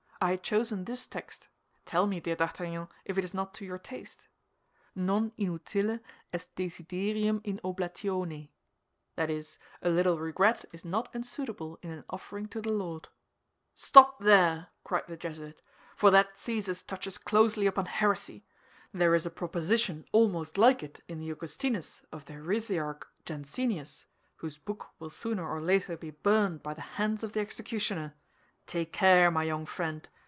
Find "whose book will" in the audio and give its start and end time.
24.35-25.09